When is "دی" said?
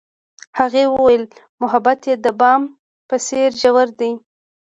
3.99-4.11